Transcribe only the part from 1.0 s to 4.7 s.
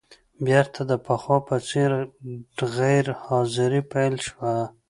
پخوا په څېر غیر حاضري پیل شوه.